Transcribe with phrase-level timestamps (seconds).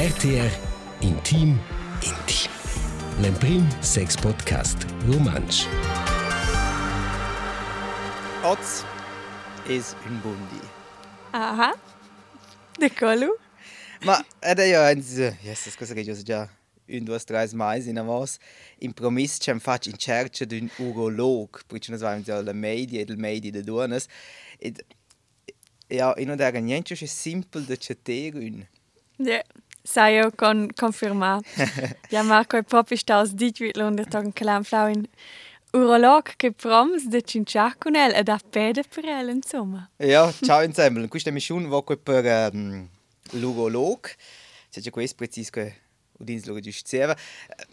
[0.00, 0.50] RTR
[1.02, 1.60] Intim
[2.00, 2.50] Intim.
[3.20, 5.66] L'Emprim Sex Podcast Romansch.
[8.42, 8.86] Oz
[9.68, 10.58] es un bundi.
[11.32, 11.74] Aha.
[12.78, 13.36] De colo?
[14.04, 16.48] Ma è io anzi, yes, cosa che io so già
[16.86, 18.38] un, due, tre mais in avos.
[18.78, 23.02] In promis c'è faccio in cerca di un urolog, perché noi abbiamo già la media,
[23.02, 24.06] il media de duonas.
[25.88, 27.98] Ja, in und der niente è simpel da c'è
[28.32, 28.66] un.
[29.18, 29.42] Ja.
[29.82, 31.40] Io con conferma.
[32.10, 35.06] ja, Marco e proprio sta aus dit wit lunder tag kalam flau in
[35.72, 39.88] urolog che proms de cinciacunel ed a pede per el insomma.
[39.96, 41.08] Ja, ciao insieme.
[41.08, 42.88] Questo è mi schon vo per um,
[43.32, 44.10] l'urolog.
[44.70, 45.74] C'è già questo preciso che
[46.18, 47.16] udins lo sceva.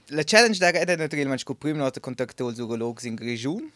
[0.07, 3.71] La challenge da è naturalmente che prima nota contatto il urolog in region.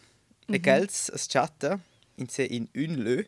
[0.46, 1.78] E gels as chatta
[2.16, 3.24] in se in un lö.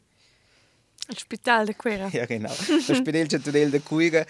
[1.14, 2.08] Spital de Quera.
[2.10, 2.52] Ja, genau.
[2.86, 4.26] Das Spital Chatunel de Quera.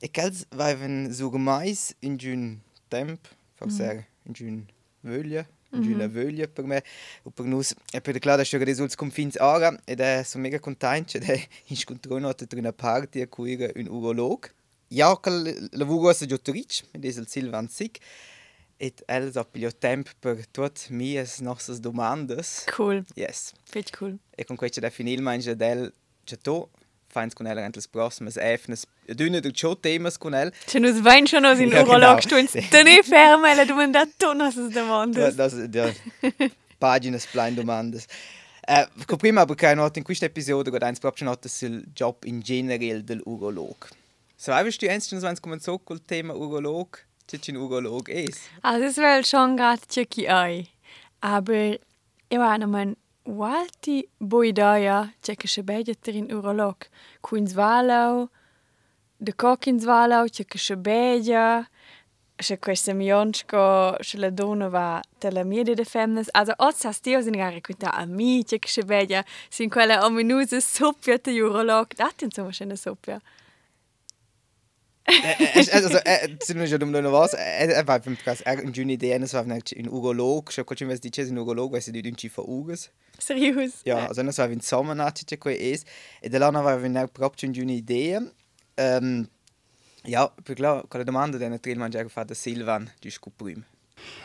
[0.00, 4.04] E quels vaven so gemais in giun temp, forse mm.
[4.26, 4.66] in giun
[5.02, 6.12] vöglia, in giun mm -hmm.
[6.12, 6.82] vöglia per me,
[7.24, 10.38] o per nus, e per de clar da sciore results confins ara, ed è so
[10.38, 14.50] mega content, ed è in scontrono at una party a cuira un urolog.
[14.90, 17.98] Ja, cal lavoro sa giottoric, ed è il Silvan Sick,
[18.78, 22.64] et el sa piglio temp per tot mias nostras domandas.
[22.66, 23.04] Cool.
[23.16, 23.52] Yes.
[23.64, 24.18] Fetch cool.
[24.30, 25.92] E con questo da finil mangia del
[27.08, 30.52] chateau, feins con el antes prossimas efnes dünne du ciò temas con el.
[30.66, 32.20] C'è nus vain schon aus in Ja, urolog genau.
[32.20, 35.36] stu ins tene ferme la domanda tu nostras demandas.
[35.36, 35.92] Das, ja,
[36.78, 38.06] paginas plein domandas.
[38.66, 42.24] Eh, uh, prima aber kein Ort in questo episodio god eins proprio not sul job
[42.24, 43.88] in general del urolog.
[44.36, 48.38] So, weißt du, eins schon so so col tema urolog, c'è un urolog es.
[48.62, 50.66] Also das wäre schon gerade tschecki ei.
[51.20, 51.78] Aber
[52.30, 52.68] ich noch
[53.28, 56.86] Walti boidaja, če ki še bedjete in urolog,
[57.20, 58.28] kunzvalov,
[59.20, 61.66] da kokinzvalov, če ki še bedja,
[62.40, 63.64] še ko sem Jončko,
[64.00, 68.72] še Ledonova, telemedie de femnes, also otsa stio sin gare kunta a mi, če ki
[68.78, 73.20] še bedja, sin quella ominuse sopja te urolog, datin so še ne sopja.
[75.72, 77.34] Also, äh, sind wir schon um noch was?
[77.34, 81.10] Er war beim Podcast eine schöne Idee, es war ein Urolog, schon kurz, was die
[81.18, 82.90] ein Urolog, weil sie die dünn von Auges.
[83.18, 83.80] Serius?
[83.84, 85.86] Ja, also das war ein Sommernacht, das ist.
[86.22, 88.20] Und dann war wir auch proprio eine schöne Idee.
[88.76, 89.28] Ähm,
[90.04, 93.64] ja, per klar, con la domanda den Trail man einfach der Silvan, du ist prüm.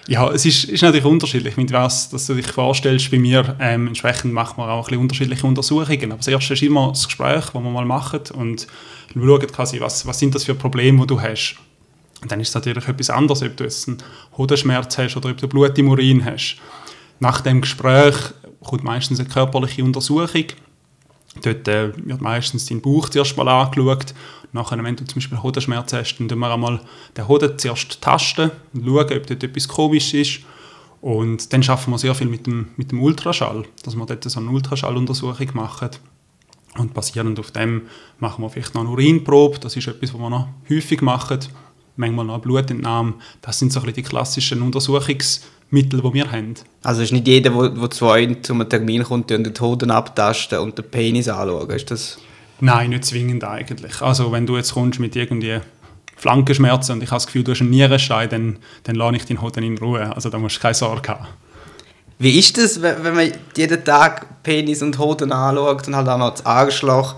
[0.07, 3.09] Ja, es ist, ist natürlich unterschiedlich, mit was dass du dich vorstellst.
[3.09, 6.11] Bei mir ähm, entsprechend macht man auch ein bisschen unterschiedliche Untersuchungen.
[6.11, 8.67] Aber das erste ist immer das Gespräch, das wir mal machen und
[9.13, 11.55] wir schauen quasi, was, was sind das für Probleme, die du hast.
[12.21, 13.97] Und dann ist es natürlich etwas anderes, ob du jetzt einen
[14.37, 16.57] Hodenschmerz hast oder ob du Blut im Urin hast.
[17.19, 18.15] Nach dem Gespräch
[18.63, 20.45] kommt meistens eine körperliche Untersuchung.
[21.41, 24.13] Dort äh, wird meistens dein Bauch zuerst mal angeschaut.
[24.51, 26.79] Nachher, wenn du zum Beispiel Hodenschmerzen hast, dann tun wir einmal
[27.17, 30.41] den Hoden zuerst tasten und schauen, ob dort etwas komisch ist.
[31.01, 34.39] Und dann schaffen wir sehr viel mit dem, mit dem Ultraschall, dass wir dort so
[34.39, 35.89] eine Ultraschalluntersuchung machen.
[36.77, 37.83] Und basierend auf dem
[38.19, 39.59] machen wir vielleicht noch eine Urinprobe.
[39.59, 41.39] Das ist etwas, was wir noch häufig machen.
[41.95, 43.15] Manchmal noch eine Blutentnahme.
[43.41, 44.61] Das sind so ein bisschen die klassischen
[45.73, 46.53] Untersuchungsmittel, die wir haben.
[46.83, 50.77] Also ist nicht jeder, der zu euch zum Termin kommt und den Hoden abtasten und
[50.77, 52.17] den Penis anschauen, ist das...
[52.59, 54.01] Nein, nicht zwingend eigentlich.
[54.01, 55.59] Also wenn du jetzt kommst mit irgendwie
[56.15, 59.41] Flankenschmerzen und ich habe das Gefühl, du hast einen Nierenstein, dann, dann lasse ich den
[59.41, 60.15] Hoden in Ruhe.
[60.15, 61.27] Also da musst du keine Sorge haben.
[62.19, 66.17] Wie ist das, wenn wenn man jeden Tag Penis und Hoden anschaut und halt auch
[66.17, 67.15] noch das Arschloch?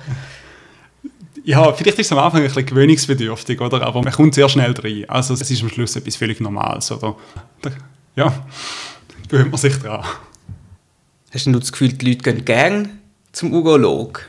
[1.43, 3.85] Ja, vielleicht ist es am Anfang ein bisschen gewöhnungsbedürftig, oder?
[3.85, 5.05] aber man kommt sehr schnell rein.
[5.07, 6.91] Also es ist am Schluss etwas völlig Normales.
[6.91, 7.15] Oder?
[8.15, 8.33] Ja,
[9.27, 10.03] gewöhnt man sich dran.
[11.33, 12.99] Hast du das Gefühl, die Leute gehen gern
[13.31, 14.25] zum Urolog?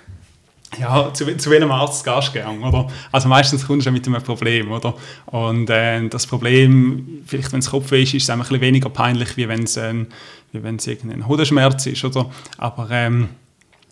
[0.78, 2.88] Ja, zu, zu welchem Arzt gehst du gern, oder?
[3.12, 4.94] Also meistens kommst du mit einem Problem, oder?
[5.26, 9.36] Und äh, das Problem, vielleicht wenn es Kopfweh ist, ist es ein bisschen weniger peinlich,
[9.36, 10.08] wie wenn es ähm,
[10.52, 12.30] wie wenn es irgendein Hodenschmerz ist, oder?
[12.58, 13.28] Aber ähm,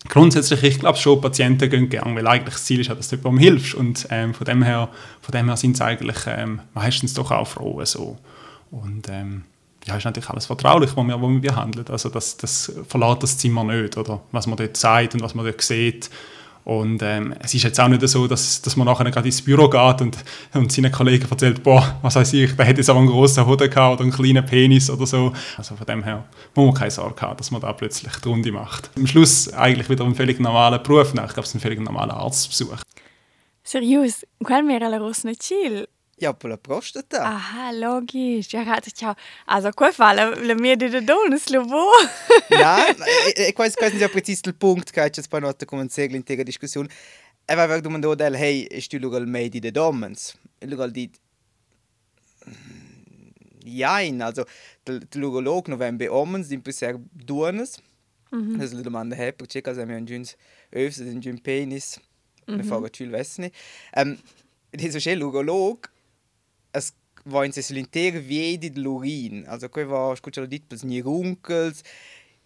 [0.09, 3.16] grundsätzlich, ich glaube schon, Patienten gehen gern, weil eigentlich das Ziel ist ja, dass du
[3.16, 4.88] jemandem hilfst und ähm, von dem her,
[5.20, 8.19] von dem her sind sie eigentlich ähm, meistens doch auch froh, so.
[8.70, 9.44] Und ähm,
[9.84, 11.86] ja, ist natürlich alles vertraulich, was wir, was wir behandeln.
[11.88, 14.20] Also das, das verlässt das Zimmer nicht, oder?
[14.32, 16.10] Was man dort sagt und was man dort sieht.
[16.64, 19.69] Und ähm, es ist jetzt auch nicht so, dass, dass man nachher gerade ins Büro
[19.69, 20.16] geht und,
[20.54, 23.69] und seinen Kollegen erzählt, boah, was weiß ich, der hätte jetzt aber einen grossen Hoden
[23.69, 25.34] gehabt oder einen kleinen Penis oder so.
[25.58, 28.50] Also von dem her muss man keine Sorge haben, dass man da plötzlich die Runde
[28.50, 28.90] macht.
[28.96, 31.26] Am Schluss eigentlich wieder einen völlig normalen Beruf, nach.
[31.26, 32.78] ich glaube, es ist ein völlig normaler Arztbesuch.
[33.62, 34.26] Serius?
[34.42, 35.87] Qual era la rossa chill?
[36.16, 37.25] Ja, per la prostata.
[37.25, 38.52] Aha, logisch.
[38.52, 39.14] Ja, gerade, ciao.
[39.46, 40.88] Also, qual fa la, la mia de?
[40.90, 41.05] Nein,
[43.28, 45.88] ich, ich weiß, ich weiß nicht, ob präzise der Punkt, che jetzt bei einer kommen
[45.88, 46.88] sehr intera Diskussion.
[47.46, 50.34] E vai du man do del hey, ist du lugal made de domens.
[50.62, 51.20] Lugal dit
[53.64, 54.44] Jain, also
[54.87, 56.72] der Lugolog no vem be omens din per
[57.12, 57.82] duones.
[58.31, 58.58] Mm -hmm.
[58.58, 60.37] Das la domanda è perché casa mi un giuns
[60.70, 62.00] övs in giun penis.
[62.46, 62.56] -hmm.
[62.56, 63.52] Me faga tül vesni.
[63.94, 64.19] Ähm
[64.72, 65.87] das ist Lugolog.
[65.87, 65.94] Es
[67.25, 69.44] war in l'intera viedi de l'urin.
[69.47, 71.82] Also quei war scuccia dit pels nirunkels.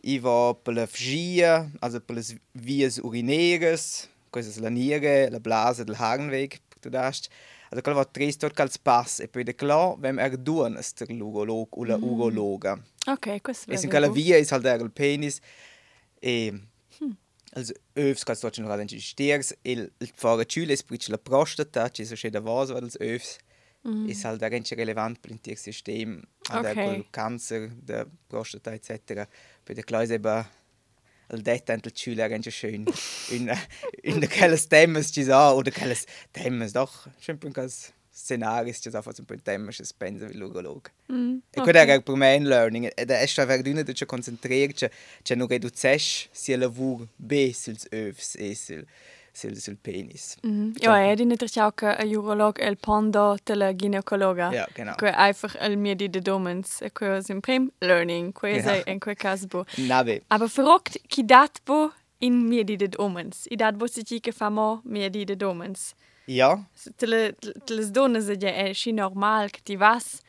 [0.04, 5.84] I war per la fgia, also per las vias urineres, questa la niere, la blase
[5.84, 7.28] del Hagenweg, du dast.
[7.70, 11.10] Also quel war tres tot cals pass e poi de klar, vem er duanes der
[11.10, 12.04] urolog o la mm.
[12.04, 12.78] urologa.
[13.06, 15.40] Ok, questo è E sin quella via is halt er il penis
[16.20, 16.52] e
[16.98, 17.16] hm.
[17.52, 22.04] also övs cals tot noch den stiers il il fare chule sprich la prostata, ci
[22.04, 23.38] so che da vas als övs.
[23.84, 24.08] Mm.
[24.08, 26.74] Ist halt eigentlich relevant per il System, okay.
[26.74, 29.28] der Cancer, der Prostata etc.
[29.64, 30.44] Bei der Kleise eben
[31.30, 32.86] il detto il ciule è schön
[33.30, 33.52] in
[34.02, 38.90] in der kelles temas ci sa oder kelles temas doch sempre un cas scenaris ci
[38.90, 42.34] sa fa un po' temas es pensa vi logolog mm, e quello è per me
[42.34, 44.90] in learning ver d'una ci concentrare c'è
[45.22, 47.52] c'è non reduces sia lavur b
[47.90, 48.86] övs e sil
[49.38, 50.36] sul, sul penis.
[50.42, 50.72] Mm.
[50.80, 54.50] Ja, er ist natürlich auch ein Urolog, el Pando, der Gynäkologe.
[54.52, 54.96] Ja, genau.
[54.96, 58.72] Que einfach el Medi de Domens, que im Prim Learning, que ja.
[58.86, 59.64] in que casbo.
[59.76, 60.22] Nave.
[60.28, 63.46] Aber verrückt, ki dat bo in Medi de Domens.
[63.50, 65.94] I dat bo si che famo Medi de Domens.
[66.26, 66.58] Ja.
[66.96, 67.34] Tele
[67.92, 70.20] donne se ja schi normal che ti vas.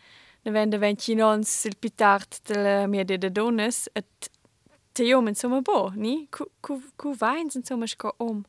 [0.43, 2.39] Ne vende venti non sil pitart
[2.87, 4.29] Medi de Dones et
[4.93, 6.27] te jom insomma bo, ni?
[6.31, 6.45] Ku
[6.95, 8.45] ku vains insomma sco om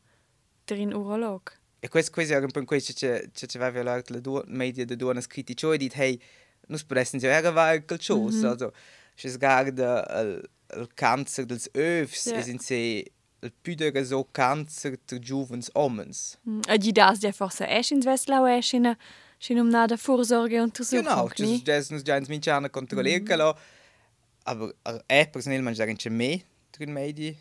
[0.65, 1.41] drin urolog.
[1.83, 5.65] E questo, questo è un po' questo che ci aveva due media de due critici
[5.65, 6.19] e dit hey,
[6.67, 8.49] ja era vai quel chose, mm -hmm.
[8.49, 8.71] also
[9.15, 12.39] es garda il, il cancer dels övs yeah.
[12.39, 13.11] es in se
[13.41, 16.37] il püdere so cancer der juvens omens.
[16.45, 16.61] Mm.
[16.67, 18.95] E di das ja forse es in Westlau es in
[19.49, 21.03] in um nada Vorsorge untersuchung.
[21.03, 23.55] Genau, das das nus ja ins minchana kontrollieren mm -hmm.
[24.43, 24.73] aber
[25.07, 26.41] er personell man sagen mehr
[26.71, 27.33] drin media,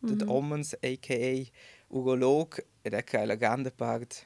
[0.00, 0.28] mm -hmm.
[0.28, 1.46] omens aka
[1.94, 4.16] urolog ed ecco la grande parte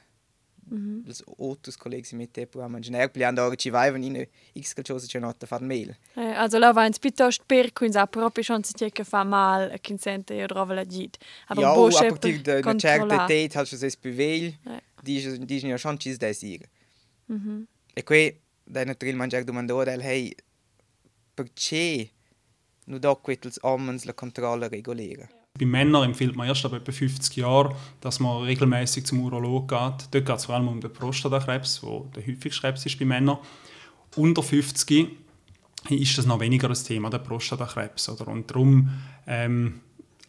[0.73, 1.23] mm -hmm.
[1.37, 4.27] outros colleghi mit te programma ingegner pliando ora ci vai in
[4.59, 8.07] x calciosa c'è nota far mail eh, also la va in piuttosto per quindi sa
[8.07, 11.17] proprio non si che fa mal e che sente io trova la git
[11.47, 14.81] aber ja, a partir de una certa età halt es bevel eh.
[15.01, 15.77] di di ja.
[15.77, 16.61] Schon ci da sig
[17.29, 17.63] -hmm.
[17.93, 20.35] e qui da naturil mangiare domandò del hey
[21.33, 22.09] perché
[22.85, 27.35] nu doc quetels omens la controlla regolare bei Männern empfiehlt man erst ab etwa 50
[27.35, 30.07] Jahren, dass man regelmäßig zum Urolog geht.
[30.11, 33.37] Dort geht es vor allem um den Prostatakrebs, wo der häufigste Krebs ist bei Männern.
[34.15, 35.09] Unter 50
[35.89, 38.07] ist das noch weniger das Thema, der Prostatakrebs.
[38.09, 38.89] Und darum
[39.27, 39.81] ähm,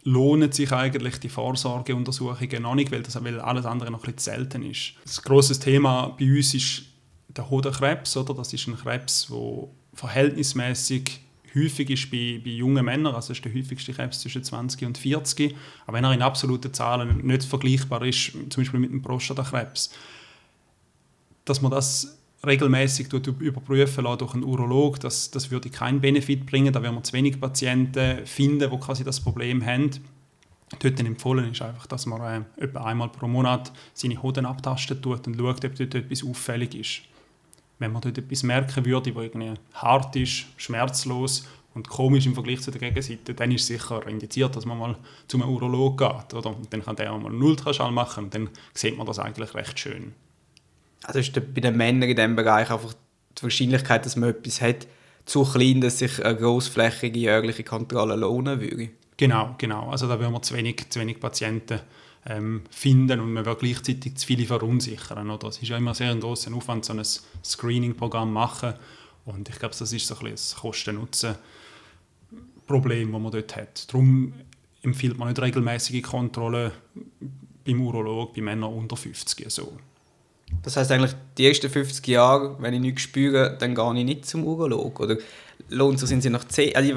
[0.03, 4.63] lohnen sich eigentlich die Vorsorgeuntersuchungen noch nicht, weil, das, weil alles andere noch ein selten
[4.63, 4.93] ist.
[5.03, 6.83] Das große Thema bei uns ist
[7.29, 8.17] der Hodenkrebs.
[8.17, 8.33] Oder?
[8.33, 11.21] Das ist ein Krebs, der verhältnismäßig
[11.55, 15.55] häufig ist bei, bei jungen Männern, also ist der häufigste Krebs zwischen 20 und 40,
[15.85, 19.91] aber wenn er in absoluten Zahlen nicht vergleichbar ist, zum Beispiel mit dem Prostatakrebs,
[21.45, 26.73] dass man das regelmäßig überprüfen lassen durch einen Urolog, das, das würde keinen Benefit bringen,
[26.73, 29.91] da werden wir zu wenig Patienten finden, die quasi das Problem haben.
[30.79, 35.27] Dort empfohlen ist einfach, dass man äh, etwa einmal pro Monat seine Hoden abtasten tut
[35.27, 37.10] und schaut, ob dort etwas auffällig ist
[37.81, 42.61] wenn man dort etwas merken würde, was irgendwie hart ist, schmerzlos und komisch im Vergleich
[42.61, 44.95] zu der Gegenseite, dann ist es sicher indiziert, dass man mal
[45.27, 46.33] zu einem Urolog geht.
[46.33, 46.55] Oder?
[46.55, 49.53] Und dann kann der auch mal einen Ultraschall machen und dann sieht man das eigentlich
[49.55, 50.13] recht schön.
[51.03, 52.93] Also ist bei den Männern in diesem Bereich einfach
[53.37, 54.87] die Wahrscheinlichkeit, dass man etwas hat,
[55.25, 58.89] zu klein, dass sich eine grossflächige jährliche Kontrolle lohnen würde?
[59.17, 59.89] Genau, genau.
[59.89, 61.79] Also da würden wir zu wenig, zu wenig Patienten
[62.25, 65.29] ähm, finden und man will gleichzeitig zu viele verunsichern.
[65.29, 65.47] Oder?
[65.47, 67.03] Es ist ja immer sehr ein grosser Aufwand, so ein
[67.43, 68.73] Screening-Programm zu machen.
[69.25, 73.91] Und ich glaube, das ist so ein, ein Kosten-Nutzen-Problem, das man dort hat.
[73.91, 74.33] Darum
[74.83, 76.71] empfiehlt man nicht regelmäßige Kontrollen
[77.65, 79.51] beim Urolog bei Männern unter 50.
[79.51, 79.77] So.
[80.63, 84.25] Das heißt eigentlich, die ersten 50 Jahre, wenn ich nichts spüre, dann gehe ich nicht
[84.25, 84.99] zum Urolog?
[84.99, 85.17] Oder
[85.69, 86.75] lohnt so sind sie nach 10?
[86.75, 86.95] Also,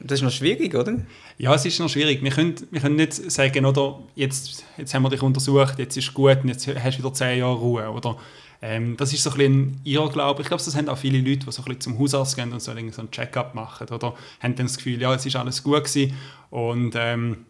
[0.00, 0.98] das ist noch schwierig, oder?
[1.38, 2.22] Ja, es ist noch schwierig.
[2.22, 6.12] Wir können, wir können nicht sagen, oder, jetzt, jetzt haben wir dich untersucht, jetzt ist
[6.12, 7.90] gut und jetzt hast du wieder 10 Jahre Ruhe.
[7.90, 8.18] Oder,
[8.60, 10.42] ähm, das ist so ein bisschen Irrglaube.
[10.42, 12.72] Ich glaube, das haben auch viele Leute, die so ein zum Hausarzt gehen und so,
[12.72, 13.88] so einen Check-up machen.
[13.88, 16.14] Oder haben dann das Gefühl, ja, es ist alles gut gewesen.
[16.50, 17.46] Und ähm,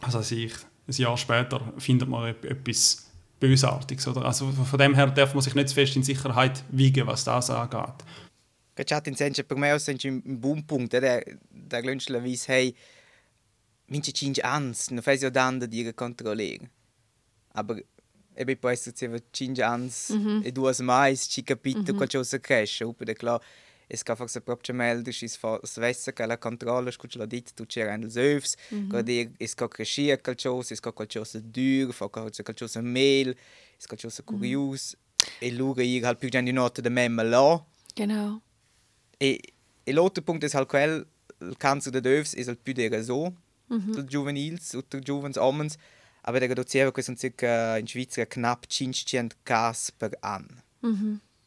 [0.00, 0.52] also ich,
[0.86, 3.09] ein Jahr später findet man etwas
[3.40, 4.06] Bösartiges.
[4.06, 4.24] Oder?
[4.24, 7.50] Also von dem her darf man sich nicht zu fest in Sicherheit wiegen, was das
[7.50, 8.04] angeht.
[8.86, 11.20] Chat in senso per me sento un buon punto da
[11.50, 12.74] da glunch la vis hey
[13.88, 16.70] mince cinque ans non fai so danda di controllare
[17.52, 17.84] aber
[18.34, 19.90] e poi essere ci cinque anni
[20.42, 23.40] e due mais ci capito qualcosa cresce oppure de clar
[23.90, 27.96] es ka se proprio melder is svesse che la controlla scuccia la dit tu c'era
[27.96, 28.56] nel övs
[28.88, 33.34] quando es ka crescia qualcosa es ka qualcosa dur fa qualcosa mel
[33.78, 34.96] es qualcosa curios
[35.40, 37.64] e luga ir halt più di notte de memma là
[37.96, 38.40] Genau.
[39.18, 39.38] e
[39.84, 41.04] e l'altro punto es halt quel
[41.40, 43.34] il cancer de övs es halt più de so.
[43.68, 45.76] Del juvenils o del juvens omens
[46.22, 50.62] aber der reduziere questo circa in Svizzera knapp 500 cas per anno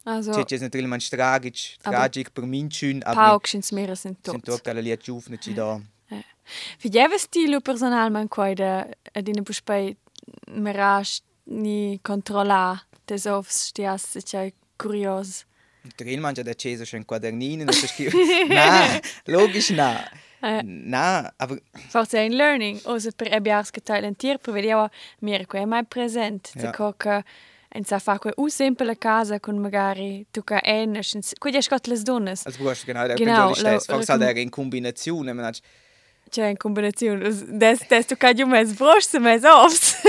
[0.06, 4.44] Also, Cioè, è naturalmente tragic, Aber- tragic per minchun, aber Pauks ins Meer sind sind
[4.44, 4.66] tot.
[4.68, 5.80] alle liet giovani ci da.
[6.82, 8.84] Vidjeva stilo personalment koji da
[9.14, 9.94] adine pušpaj
[10.46, 15.44] meraš ni kontrola des ovs stias se čaj kurios.
[15.96, 17.86] Drin mangia da Cesa schon quadernini, non so.
[18.48, 20.04] Na, logisch na.
[20.42, 20.60] Eh.
[20.64, 21.58] Na, aber
[21.90, 23.28] Forse ein learning, osa per
[23.72, 26.50] che talentier, per vedeva mir qua mai present.
[26.54, 26.60] Ja.
[26.70, 27.24] Te coca
[27.74, 30.94] en sa fa qua u semple casa con magari tu ca en,
[31.40, 32.46] qua ja scott les donnes.
[32.46, 35.44] als brauchst du genau der Genau, genau, stess, lo- fast halt er in Kombination, man
[35.44, 35.60] hat
[36.30, 37.28] C'è in combinazione,
[37.60, 39.94] des des tu ca giù mes brosch, mes ovs.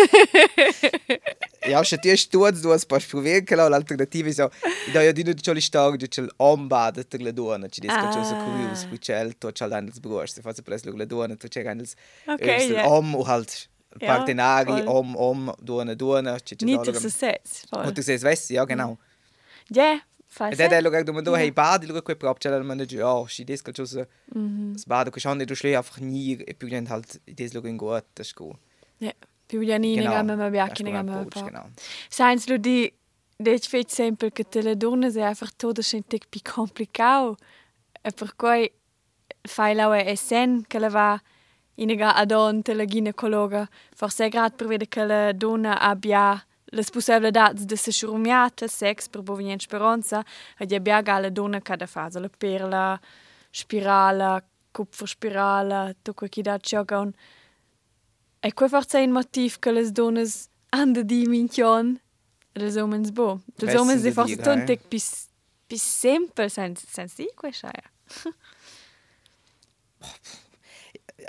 [1.68, 4.50] Ja, schon die Sturz, du hast pas probieren können, l'alternativa è so,
[4.94, 8.08] da io dico che li storia di c'è ombada per le donne, ci dice che
[8.08, 11.48] c'è curious, poi c'è il to c'è l'andes brusch, se fazzo presso le donne, tu
[11.48, 11.94] c'è l'andes
[12.28, 12.88] Ok, ja.
[12.88, 14.88] om o halt Ja, partenari, voll.
[14.88, 17.66] om om donne donne, c'è c'è Nicht das sets.
[17.72, 18.98] Und du siehst, weißt du, ja genau.
[19.70, 23.00] Ja, fai E da lo guardo do hey bad, lo quei prop c'è la manager,
[23.00, 24.75] ja, ci dice che c'è Mhm.
[24.75, 28.28] sbado che schon du schlee einfach nie più gente halt des lo in gut, das
[28.28, 28.58] ist gut.
[29.00, 29.14] Ja,
[29.48, 31.42] più gli anni ne gamma ma biacchi ne Das gamma pa.
[31.42, 31.70] Genau.
[32.10, 32.92] Sainz lu di
[33.38, 37.36] det feit sempre che te le donne se einfach todo schentic pi complicau.
[38.02, 38.72] E per cui
[39.42, 41.22] fai la e sen che la va
[41.75, 46.84] iniga adon te la ginecologa, forse è grad per vede che la donna abbia le
[46.91, 50.24] possibilità de se rumiata, sex per proveniente speranza,
[50.58, 53.00] e di abbia la donna che da fase, la perla,
[53.50, 56.84] spirala, cupfer spirale, tutto che da ciò
[58.39, 60.29] E quei forse è un motivo che le donne
[60.70, 62.00] hanno di minchion,
[62.51, 63.41] le uomini bo.
[63.55, 65.00] Le uomini di forse tante più
[65.65, 67.72] più semplici, senza di questa.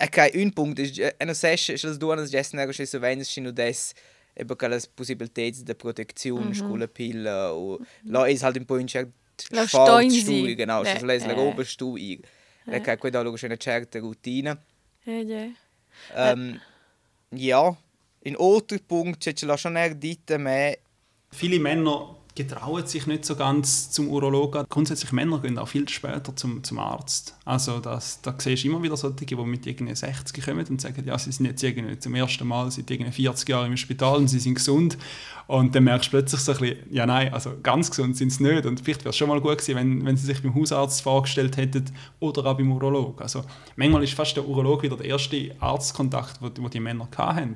[0.01, 3.51] Ok, un punto ist, äh, non sai se le donne gessen era so venes sino
[3.53, 3.95] des
[4.37, 8.89] eben che le possibilitäten de Protektion, Schule Pille o la is halt un po' in
[8.89, 9.09] cert
[9.51, 10.55] La Sport, stoin Stuhl, si.
[10.57, 11.37] genau, Eh, so les la eh.
[11.37, 12.21] roba stu ir.
[12.67, 14.59] Ok, quella logisch una certa routine.
[15.05, 15.49] Ja, ja.
[16.15, 16.61] Ähm,
[17.31, 17.77] ja,
[18.23, 20.79] in altro punkt c'è la schon er dite me
[21.33, 24.67] Viele Männer getrauen sich nicht so ganz zum Urologen.
[24.69, 27.35] Grundsätzlich Männer gehen auch viel später zum, zum Arzt.
[27.45, 31.03] Also das, da siehst du immer wieder solche, die mit irgendwie 60 kommen und sagen,
[31.05, 34.29] ja, sie sind jetzt irgendwie zum ersten Mal seit irgendwie 40 Jahren im Spital und
[34.29, 34.99] sie sind gesund.
[35.47, 38.43] Und dann merkst du plötzlich so ein bisschen, ja nein, also ganz gesund sind sie
[38.43, 38.67] nicht.
[38.67, 41.57] Und vielleicht wäre es schon mal gut gewesen, wenn, wenn sie sich beim Hausarzt vorgestellt
[41.57, 41.87] hätten
[42.21, 43.23] oder auch beim Urolog.
[43.23, 43.45] Also
[43.77, 47.55] manchmal ist fast der Urolog wieder der erste Arztkontakt, wo die Männer hatten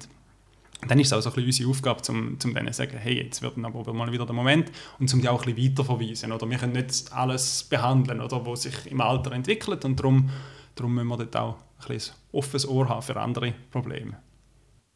[0.89, 3.23] dann ist es auch so ein bisschen unsere Aufgabe, um, um denen zu sagen, hey,
[3.23, 6.33] jetzt wird dann aber mal wieder der Moment und um die auch ein bisschen weiterverweisen.
[6.33, 10.31] Oder wir können nicht alles behandeln, oder, was sich im Alter entwickelt und darum,
[10.75, 14.23] darum müssen wir dort auch ein bisschen ein offenes Ohr haben für andere Probleme.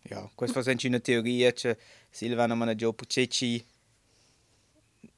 [0.06, 1.74] Ja, fa sempre una teoria, c'è
[2.10, 3.64] Silvano Managgio Pucecci,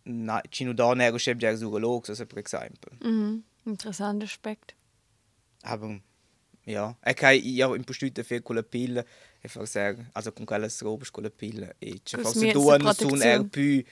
[0.05, 2.93] na, ci non dà nero scheb der Urolog, so per esempio.
[3.03, 3.43] Mhm.
[3.65, 4.75] Interessanter Aspekt.
[5.63, 6.01] Aber
[6.65, 8.63] ja, e che io in postute fer con la
[9.47, 12.25] jag får säga, alltså con quella roba skulle pilla e ci mhm.
[12.25, 13.85] fa se due non sono er più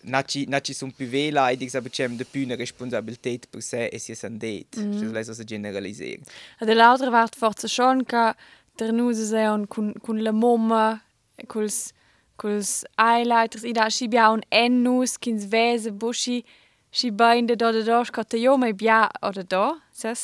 [0.00, 3.98] Naci, naci sono più vela e dico che c'è più una responsabilità per sé e
[3.98, 4.98] si è sentita, mm.
[4.98, 6.04] cioè lei si generalizza.
[6.04, 8.34] E dall'altra parte forse schon che
[8.76, 11.02] tra noi siamo con, con la mamma,
[11.46, 12.64] con i
[12.96, 16.44] highlighters, e da ci abbiamo un ennus, che si vede, che
[16.90, 20.14] si bende da da da, che io mi bia o da da, sai?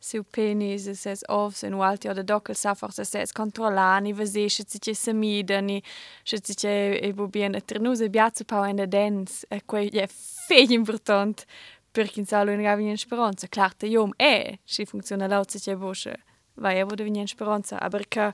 [0.00, 4.48] Siu penis e ses ovs e nualti o da dokel sa forse ses controllani vese
[4.48, 5.82] se ci c'è semidani
[6.22, 9.88] se ci c'è e bu bien e trenus e biazzu pau en dens e quei
[9.88, 11.44] è feg important
[11.90, 15.74] per kin salo in gavin in speranza klarte jom e si funziona laut se c'è
[15.74, 16.14] bosche
[16.54, 18.32] vai e wurde vin in speranza aber ka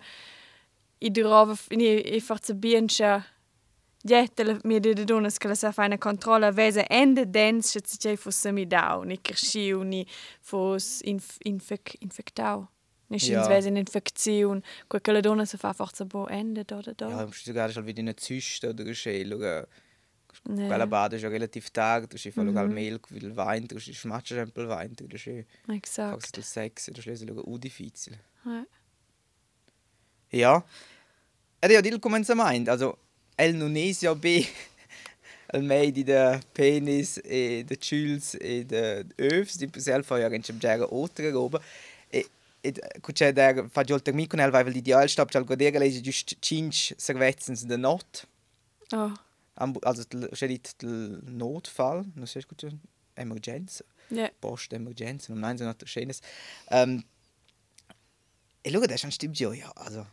[0.98, 3.24] i drove ni e forse biencha
[4.06, 7.80] Jettel mi de de donas che la sa fa una controlla vese ende dens se
[7.80, 10.06] ci c'è fosse mi dau ni cresciu ni
[10.40, 12.68] fos inf infec infectau
[13.08, 13.18] ni Ja.
[13.18, 16.92] schins vese in infektion quel che la donna se fa forza bo ende da da
[16.92, 19.36] da Ja, sogar schon wieder eine Zyste oder eine Schäle.
[19.36, 19.68] Oder
[20.46, 20.66] Ne.
[20.66, 22.46] quella bada è relativ tard, du schi fa Mhm.
[22.48, 26.30] local mehl, il wein, du schi schmatsch un po' il wein, du schi exakt fax
[26.32, 28.18] del sex, du schi local u difficile.
[28.44, 28.66] Ja.
[30.28, 30.64] Ja.
[31.60, 32.98] ed io dil començament, also
[33.36, 33.56] el
[34.00, 34.46] ja be
[35.52, 40.52] el meidi de penis e de chüls e de övs, di per fa ja gench
[40.60, 41.60] gera otra roba.
[42.10, 42.24] E
[42.62, 46.02] e cucce der fa giol termin con el vai vel ideal stab chal godega lege
[46.02, 48.26] just cinch servezzens de not.
[48.92, 49.12] Oh,
[49.56, 52.66] Also c'è dit del Notfall, non sei gut
[53.14, 53.84] Emergenza.
[54.10, 54.28] ja.
[54.40, 56.20] Post-Emergenza, um nein, so noch schönes.
[56.70, 57.04] Ähm,
[58.62, 60.06] e schau, das stimmt ja, ja, also.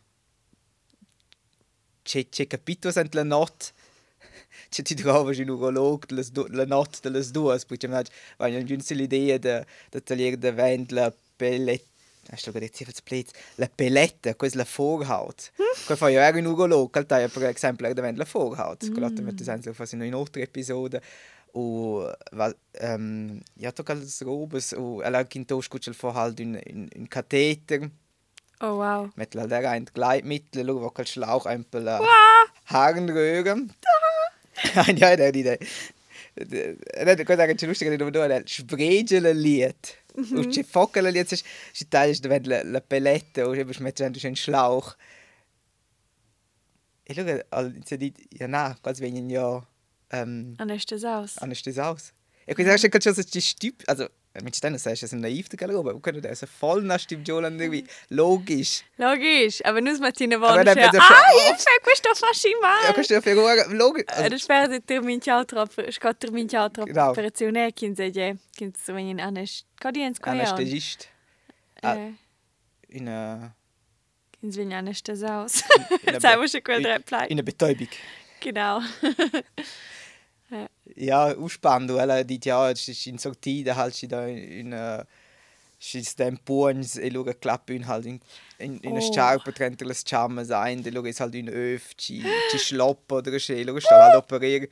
[2.02, 3.72] C'è, c'è capito sent la not,
[4.68, 8.00] c'è ti trovi un urolog delle du- la not delle due, perché mi
[8.36, 11.90] va in giunta l'idea de, de tagliare de vent la pelletta,
[12.30, 13.32] Hast du gerade jetzt Blitz?
[13.56, 15.50] La pelletta, questa la Vorhaut.
[15.86, 18.88] Qua fa ja un urolog, che taglia per esempio la la Vorhaut.
[18.88, 19.24] Mm.
[19.24, 21.02] mette senso fast in un'altra episode.
[21.54, 26.88] O va ehm ja to als robes o alla quinto scucel vor halt in in
[26.94, 27.90] in Katheter
[28.62, 29.10] Oh, wow.
[29.16, 32.00] mit la der ein Gleitmittel, lo cal Schlauch ein peu la
[32.66, 33.56] Harnröhre.
[34.96, 35.58] ja, der die der.
[36.36, 39.98] Der cosa che ci lustica di dove spregele liet.
[40.14, 41.28] Und c'è foca la liet,
[41.72, 44.96] ci tagli da la la pelletta o ci metti dentro un Schlauch.
[47.02, 49.66] E lo al si dit ja na, quasi wenn ja
[50.12, 51.38] ähm Und ist das aus?
[51.38, 52.12] anders das aus.
[52.46, 54.06] Ich kann sagen, es die Stüb, also
[54.42, 57.84] mit Steinen sagst du, ist naiv, aber wir können das voll nach Stüb Jolan irgendwie
[58.08, 58.82] logisch.
[58.96, 60.68] Logisch, aber nur mit deinen Worten.
[60.68, 62.48] ah, ich fängt questo facci
[62.86, 64.04] Ja, kannst du dir für logisch.
[64.08, 67.10] Eh, Das wäre der Termin Cialtra, Scott Termin Cialtra Genau.
[67.10, 68.92] Operazione, kin se je, kin so
[69.80, 70.40] kodiens kojan.
[70.40, 71.08] Anästhesist.
[71.82, 71.96] Ah.
[72.88, 73.54] In einer,
[74.40, 75.62] kin se wenn anes das aus.
[76.06, 77.26] in Sei wir schon gut in reply.
[77.30, 77.88] einer Betäubung.
[78.40, 78.80] Genau.
[80.96, 85.04] Ja, ausspannend, weil die ja, ist in Sortie, halt sie da in äh,
[85.78, 88.20] Schis dem Puans e luga klappun halt in
[88.58, 89.00] in in Oh.
[89.00, 93.38] sciarpa trentre le sciamme sein, de luga is halt in öf, ci ci schloppa oder
[93.40, 94.68] sche, luga sta halt operir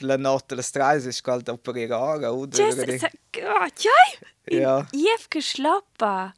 [0.00, 2.58] la notte la strada, es halt operir ara, oder?
[2.58, 4.18] Oh, jai!
[4.48, 4.86] Ja.
[4.92, 6.34] Jef geschloppa.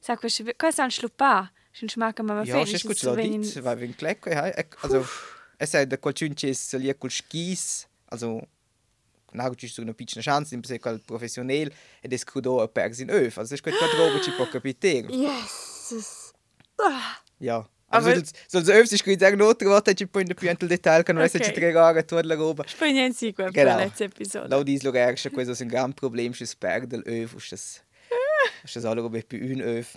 [0.00, 1.50] Sag, was ist ein Schluppa?
[1.72, 5.06] Schon schmeckt man mal Ja, ist gut so dit, weil wenn klecke, ja, ec- also
[5.58, 5.86] es sei
[6.34, 8.42] ci salia col skis, also
[9.32, 13.36] Sono una piccola chance, in se quel professionale ed es crudo a persi in öf,
[13.38, 15.08] also es quel roba ci può capire.
[15.10, 16.32] Yes.
[16.76, 17.20] Ah.
[17.38, 17.68] Ja.
[17.88, 21.16] Aber- Aber so öfter ich sagen un'altra volta ci poi in più in Detail kann
[21.18, 21.28] okay.
[21.34, 21.44] Ok.
[21.44, 22.64] ci tre ora tu la roba.
[22.66, 23.76] Spegnen Sie gut für Genau.
[23.78, 24.48] die letzte Episode.
[24.48, 27.82] Lau dis lo erste questo è un gran problem sus perdel öf, us das
[28.64, 29.94] us das alle roba più un öf.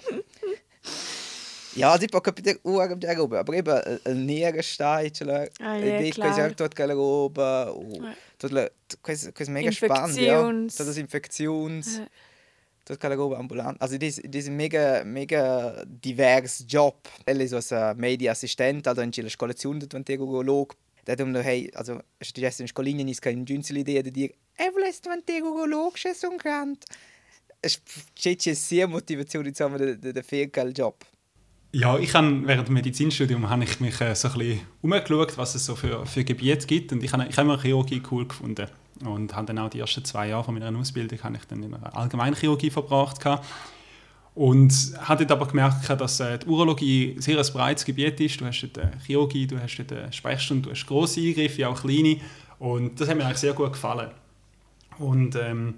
[1.75, 6.01] Ja, si può capire ora di roba, aber eben nera stai, ce la Ah, ja,
[6.01, 6.33] di klar.
[6.33, 7.71] quasi tot quella roba,
[8.37, 8.67] tot la
[9.01, 10.39] questo mega spannend, ja.
[10.39, 10.75] Infektions.
[10.75, 12.01] Tot das Infektions.
[12.83, 13.79] Tot quella roba ambulant.
[13.79, 17.07] Also das das ist ein mega mega divers Job.
[17.25, 20.75] Elle ist so ein Mediaassistent, also in der Skolazione del urolog.
[21.05, 24.29] Da dum no hey, also ist die erste Skolinien ist kein Günzel Idee de dir.
[24.57, 25.09] E volest du
[25.43, 26.83] urolog che son grant.
[27.61, 27.79] Es
[28.15, 31.05] c'è sehr Motivation zusammen der der der Fehlkel Job.
[31.71, 35.53] Ja, ich habe während dem Medizinstudium habe ich mich äh, so ein bisschen umgeschaut, was
[35.53, 38.65] es so für, für Gebiete gibt und ich habe, ich habe immer Chirurgie cool gefunden
[39.05, 41.75] und habe dann auch die ersten zwei Jahre von meiner Ausbildung habe ich dann in
[41.75, 43.45] einer Allgemeinchirurgie verbracht gehabt.
[44.33, 48.41] und habe dort aber gemerkt, dass äh, die Urologie sehr ein breites Gebiet ist.
[48.41, 52.17] Du hast dort Chirurgie, du hast dort äh, Sprechstunde, du hast grosse Eingriffe, auch kleine
[52.57, 54.09] und das hat mir eigentlich sehr gut gefallen.
[54.97, 55.75] Und ähm,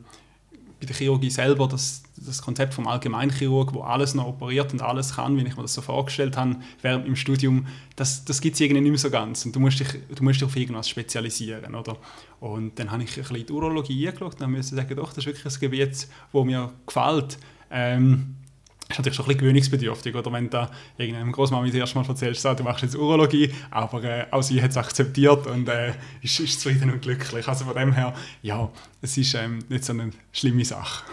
[0.82, 5.16] bei der Chirurgie selber, das, das Konzept vom Allgemeinchirurg, wo alles noch operiert und alles
[5.16, 8.62] kann, wie ich mir das so vorgestellt habe während im Studium, das, das gibt es
[8.62, 9.46] irgendwie nicht mehr so ganz.
[9.46, 11.98] Und du musst dich, du musst dich auf irgendwas spezialisieren, oder?
[12.40, 15.26] Und dann habe ich ein bisschen die Urologie angeschaut und musste sagen, doch, das ist
[15.28, 17.38] wirklich ein Gebiet, das mir gefällt.
[17.70, 18.38] Ähm,
[18.92, 22.08] ist natürlich schon ein bisschen gewöhnungsbedürftig, oder wenn du da irgendeinem Großmami das erste Mal
[22.08, 26.40] erzählst, du machst jetzt Urologie, aber äh, auch sie hat es akzeptiert und äh, ist,
[26.40, 27.48] ist zufrieden und glücklich.
[27.48, 31.04] Also von dem her, ja, es ist ähm, nicht so eine schlimme Sache.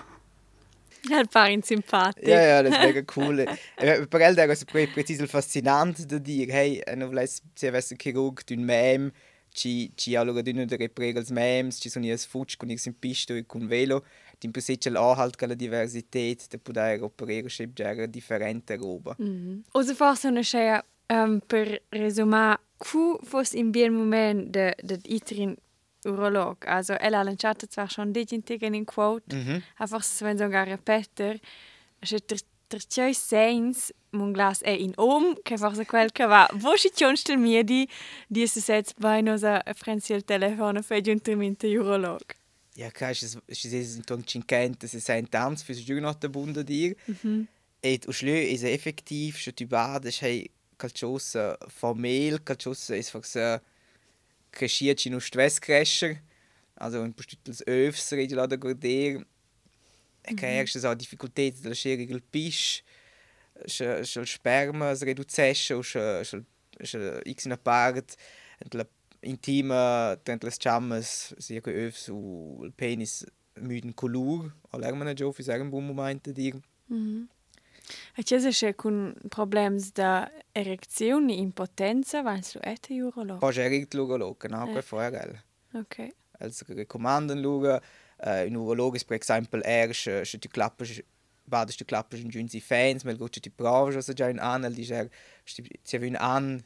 [1.10, 2.28] Halt parin sympathisch.
[2.28, 3.46] Ja, ja, das ist mega cool.
[3.76, 8.42] Per el è pre- preciso fascinante da dire, hey, non volessi se avessi un chirurg
[8.44, 9.12] d'un mem,
[9.52, 13.46] ci ci allora d'uno delle pregels mems, ci sono i fuch con il simpisto e
[13.46, 14.04] con velo,
[14.38, 19.14] din posicel anhalt con la diversität, da poter operare già differente roba.
[19.18, 19.64] Mhm.
[19.72, 25.56] Also forse una scea um, per resumare, cu fos in bien moment de, de itrin
[26.04, 26.56] urolog.
[26.66, 29.62] Also ella ha lanciato zwar schon digitigen in quote, Mhm.
[29.78, 31.38] einfach so wenn so gar repeter,
[32.00, 32.38] also der
[32.70, 36.46] der tjoi seins mun glas è in om, che forse quel che va.
[36.60, 37.88] Wo si tionstel miedi,
[38.28, 42.20] di se sets bei nos a frenzi il telefono fe giuntamento urolog.
[42.78, 46.94] Ja, klar, es es ist in ton 50, 60 anni, für so giornata bunda dir.
[47.08, 47.48] Mhm.
[47.82, 53.60] Et o schlö is effektiv, scho tu bades, hey, calciosa formell, calciosa ist einfach
[54.52, 56.18] cresciert no stress crescer,
[56.76, 59.24] also in postutels övs redi la da gorder,
[60.22, 60.66] e che Mhm.
[60.68, 62.84] so difficultät della scherige il pisch,
[63.66, 66.24] sche sperma es sche
[66.80, 68.14] sche x na part,
[68.60, 68.74] ent
[69.20, 73.24] la intima dentro le chammas sia che övs o penis
[73.60, 76.54] müden colur, allermana jo fi sagen buon moment dir.
[78.16, 83.38] E c'è se con problemi da erezione, impotenza, vai su ete urolog.
[83.40, 84.72] Pas erig l'urolog, genau, Eh.
[84.72, 85.42] quel vorgel.
[85.72, 86.08] Ok.
[86.38, 87.80] Also recommanden schauen.
[88.20, 90.84] Äh, ein Urolog ist, per esempio, erst, äh, schon die Klappe,
[91.46, 94.90] vada die Klappe in giunzi fans, mal gut die Bravo, also già in an, die
[94.90, 95.08] er,
[95.44, 95.62] si
[95.96, 96.64] aveva in an,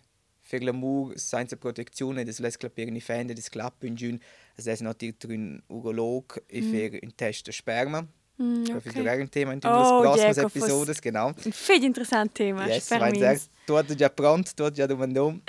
[0.53, 4.21] per l'amor, senza protezione, das lässt klappere in fende, das Klappe in giun,
[4.55, 8.03] also das ist natürlich ein Urolog, e per un test de sperma.
[8.37, 8.89] Mm, Okay.
[8.91, 11.29] Ist ein Thema in den Oh, próximas Episodes, genau.
[11.47, 13.13] Un fed interessant tema, Yes, mi.
[13.13, 15.31] dizer, tudo já pronto, tudo já domandou.
[15.31, 15.41] um,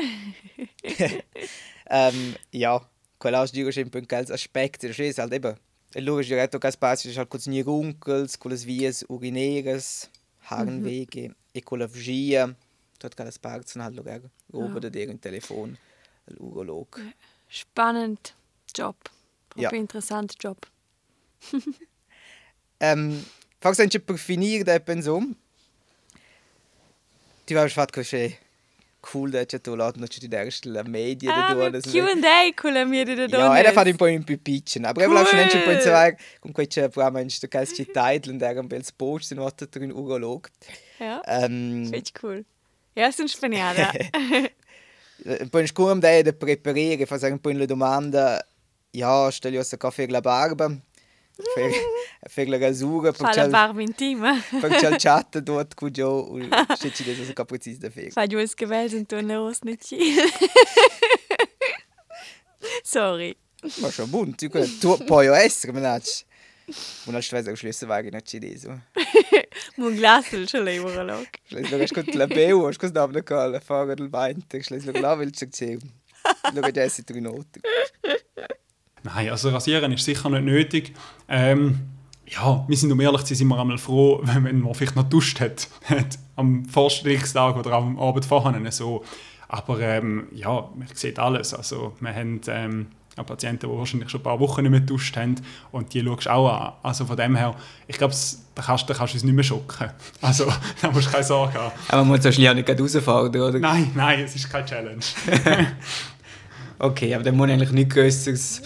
[2.54, 2.80] ja,
[3.20, 5.56] qual aus digo sempre um aqueles aspectos, é halt eben,
[5.96, 10.10] el lugar direto que as passes halt com os runkels, com as vias urineiras,
[10.50, 11.36] Harnwege, Mhm.
[11.56, 12.56] Ekologie, dort kann
[13.10, 14.20] das partes halt lugar,
[14.54, 14.80] Ja.
[14.80, 15.78] da deren Telefon,
[16.28, 17.00] el Urolog.
[17.50, 18.34] Spannend
[18.74, 18.96] Job.
[19.56, 19.70] Ja.
[19.70, 20.58] Proprio interessant Job.
[22.82, 23.24] Um,
[23.60, 25.36] faz anche per finire da pensum.
[27.46, 28.36] Tu vai fatto così
[29.02, 32.54] cool da c'è tu lato non c'è erste la media da Ah, due mit Q&A
[32.56, 35.40] con la mia da Ja, era fatto un po' in più piccolo, ich habe schon
[35.40, 39.32] ein paar con quei programma in sto caso ci title und era un bel post
[39.32, 40.50] in otto un urolog.
[41.00, 42.46] Ja, Ähm, finde ich cool.
[42.96, 43.92] Ja, sind spaniada.
[45.26, 48.46] un po' in scrum da da preparare, fa un po' le domanda.
[48.92, 50.70] Ja, stell io a fare la barba.
[51.36, 51.72] Per,
[52.36, 54.40] per la rasura, Fa la barba intima.
[54.62, 58.12] perché il chat dort Joe und steht ci das so präzise da fare.
[58.12, 59.84] Fa due scavelli in torno rosso nicht
[62.84, 63.36] Sorry.
[63.82, 66.24] Ma schon bunt, tu tu puoi essere, menacci.
[67.06, 68.70] Und als Schwester geschlossen war ich nicht so.
[69.78, 71.28] Mun glasul ce l'hai urolog.
[71.50, 75.34] Schleswig hast gut la beu, hast gut nabla kal, fahren del Wein, Schleswig la will
[75.36, 75.92] sich sehen.
[76.54, 77.62] Schau jetzt die drei Noten.
[79.04, 80.94] Nein, also rasieren ist sicher nicht nötig.
[81.28, 81.80] Ähm,
[82.26, 85.10] ja, wir sind um ehrlich zu sein, sind wir einmal froh, wenn man vielleicht noch
[85.10, 89.04] duscht hat, hat am Vorstellungstag oder am Abend vorher so.
[89.50, 91.54] Aber ähm, ja, man sieht alles.
[91.54, 95.16] Also wir haben ähm, auch Patienten, die wahrscheinlich schon ein paar Wochen nicht mehr geduscht
[95.18, 95.36] haben
[95.72, 96.74] und die schaust du auch an.
[96.84, 97.56] Also von dem her,
[97.88, 98.14] ich glaube,
[98.56, 99.90] da kannst, da kannst du uns nicht mehr schocken.
[100.22, 101.72] Also da musst du keine Sorge haben.
[101.90, 103.60] Aber man muss wahrscheinlich auch nicht rausfahren, oder?
[103.60, 105.00] Nein, nein, es ist keine Challenge.
[106.80, 108.62] Okay, aber dann muss eigentlich nichts Größeres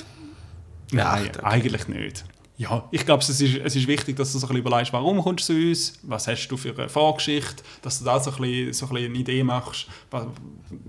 [0.92, 1.40] Nein, beachten.
[1.46, 2.26] eigentlich nicht.
[2.60, 5.22] Ja, ich glaube, es ist, es ist wichtig, dass du so ein bisschen überlegst, warum
[5.22, 8.38] kommst du zu uns, was hast du für eine Vorgeschichte, dass du da so ein
[8.38, 10.26] bisschen, so ein bisschen eine Idee machst, was,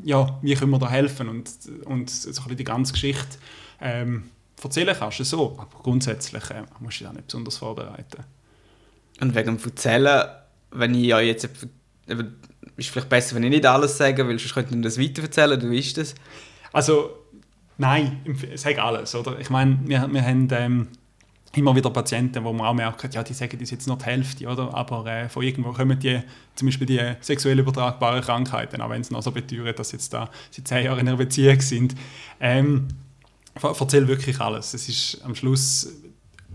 [0.03, 1.51] ja, wie können wir da helfen und,
[1.85, 3.39] und so ein bisschen die ganze Geschichte
[3.83, 4.31] ähm,
[4.63, 5.23] erzählen kannst.
[5.25, 8.25] So, aber grundsätzlich äh, musst du dich da nicht besonders vorbereiten.
[9.21, 10.29] Und wegen dem Erzählen,
[10.71, 11.49] wenn ich ja jetzt...
[12.09, 12.37] eben,
[12.79, 15.71] Ist vielleicht besser, wenn ich nicht alles sage, weil sonst könnte ich das weiterverzählen, du
[15.71, 16.15] weißt das.
[16.73, 17.11] Also,
[17.77, 19.39] nein, sag alles, oder?
[19.41, 20.89] Ich meine, wir, wir haben ähm,
[21.55, 24.47] immer wieder Patienten, wo man auch merkt, ja, die sagen das jetzt nur die Hälfte,
[24.47, 24.75] oder?
[24.75, 26.21] Aber äh, von irgendwo kommen die,
[26.55, 30.31] zum Beispiel die sexuell übertragbaren Krankheiten, auch wenn sie noch so beteuern, dass jetzt da
[30.51, 31.95] seit zehn Jahren in einer Beziehung sind.
[32.41, 32.89] Ähm,
[33.63, 34.75] erzähl wirklich alles.
[34.75, 35.91] Es ist am Schluss,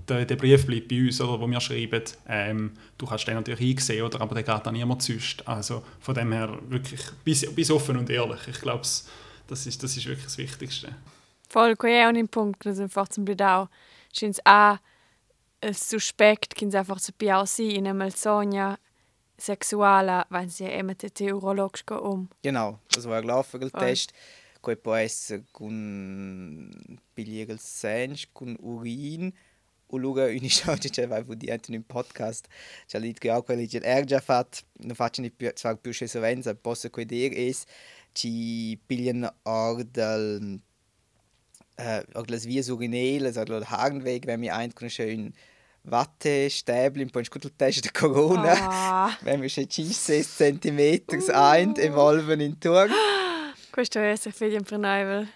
[0.07, 2.03] der, der Brief bleibt bei uns, oder, wo wir schreiben.
[2.27, 5.47] Ähm, du kannst den natürlich einsehen, oder, aber der geht an niemand sonst.
[5.47, 8.47] Also von dem her wirklich bis, bis offen und ehrlich.
[8.47, 8.83] Ich glaube,
[9.47, 10.89] das ist, das ist wirklich das Wichtigste.
[11.49, 13.69] Voll, ko je un punkt, da sind einfach zum Bledau.
[14.13, 14.79] Schins a
[15.61, 18.77] ein Suspekt, kins einfach zu piau si in einem Sonja
[19.37, 22.29] sexuala, wenn sie immer die Urolog go um.
[22.43, 23.81] Genau, das war gelaufen, il Voll.
[23.81, 24.13] test.
[24.61, 26.69] Poi può essere con
[27.13, 29.33] pigliare il senso, con urin,
[29.87, 32.47] o luga una storia che vai a dire in un podcast.
[32.87, 35.91] C'è lì che anche quelli che er già fatto, non faccio nicht più, zwar più
[35.91, 37.51] scesovenza, posso vedere, è
[38.13, 40.61] ci pigliano ordel,
[41.77, 45.33] äh, ordel vies urineles, ordel Hagenweg, wenn wir ein schön
[45.83, 48.53] Wattestäbchen, ein Test der Corona.
[48.53, 51.01] Ah, Wenn wir schon 6 cm
[51.33, 52.87] ein, evolven in Tour.
[53.71, 55.27] questo è se figli in preneuvel.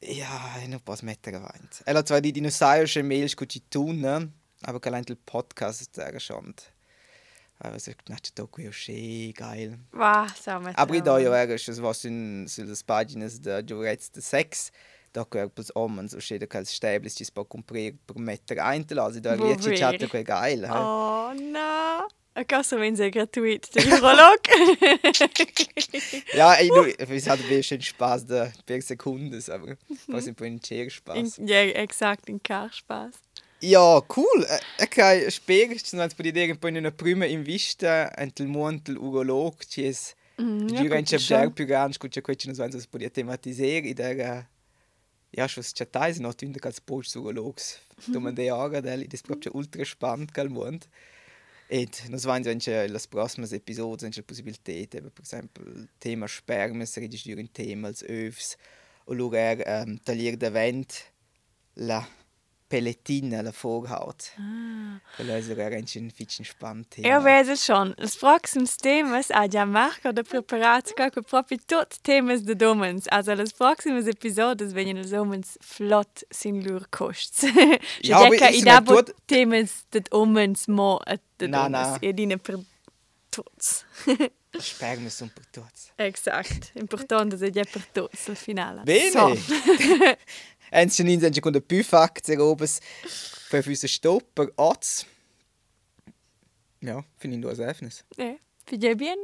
[0.00, 1.82] Ja, non posso mettere avanti.
[1.84, 4.32] E zwar die dinosaurische Mails gut tun, ne?
[4.62, 6.54] aber kein il podcast der schon.
[7.60, 9.78] Aber so nach der Doku ja schön geil.
[9.90, 10.50] Va, so.
[10.50, 14.70] Aber ich da ja schon was in so das Pagines der Jurets de Sex.
[15.12, 18.64] Da gehört plus om und so steht da kein Stäblis, die paar comprare per Meter
[18.64, 19.22] einlassen.
[19.22, 20.08] Da Wo liegt die Chat wir?
[20.08, 20.68] ja geil.
[20.68, 20.72] hä?
[20.72, 22.08] Oh, no.
[22.34, 24.38] A cosa wenn sie gratuit, der Urolog.
[26.34, 30.90] Ja, ich, nur, es hat ein bisschen Spaß da per Sekunde, aber was ein bisschen
[30.90, 31.40] Spaß.
[31.44, 33.14] ja, exakt, in Karspaß.
[33.60, 34.46] Ja, cool.
[34.48, 38.42] Eh, Ok, spiego, ci sono per dire un po' in una prima in vista, anche
[38.42, 39.92] il mondo urolog, c'è
[40.88, 41.52] gut, già schon.
[41.52, 44.48] più grande, scuccia questo non so se si può tematizzare, ed era
[45.30, 47.78] ja, schon c'è tais no tunda als post urologs.
[48.06, 50.86] Domande ora del, das proprio ultra spannend cal mondo.
[51.70, 55.88] Ed nos vain so anche las prossimas episodes anche la possibilità, eben, per esempio, il
[55.98, 58.56] tema sperma, se registriere un tema als övs,
[59.04, 61.12] o lugar um, taglier da vent
[61.74, 62.06] la
[62.68, 64.32] pelletina, la Vorhaut.
[64.38, 65.00] Ah.
[65.16, 67.08] Quello è sogar anche un fitchen spannend Thema.
[67.08, 67.94] Eu vejo schon.
[67.98, 73.06] Os próximos temas há já marcado preparados com próprio todos temas de domens.
[73.10, 77.42] Also, os próximos episódios venham os homens flott sin lur kosts.
[78.04, 81.88] Ja, aber que ich dabo tudo- temas de homens mo a de Na, domens.
[81.92, 81.98] na.
[82.02, 82.58] E dine per
[83.30, 83.84] todos.
[84.58, 85.90] Sperma sono per tutti.
[85.96, 86.70] Exakt.
[86.74, 88.82] Importante è già per todos al finale.
[88.82, 89.10] Bene!
[89.10, 89.36] So.
[90.70, 95.06] In con der Büfakt sehr obes für füße Stopper Arzt.
[96.80, 98.04] Ja, finde ich nur als Erfnis.
[98.16, 98.34] Eh,
[98.66, 99.16] Fidje bien.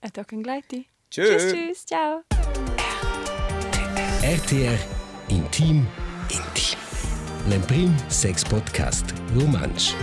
[0.00, 0.64] A tocken gleich.
[1.10, 1.28] Tschüss.
[1.28, 1.86] Tschüss, tschüss.
[1.86, 2.22] Ciao.
[4.22, 4.78] RTR
[5.28, 5.86] Intim
[6.28, 6.78] Intim.
[7.48, 9.94] L'Emprim Sex Podcast Romansch.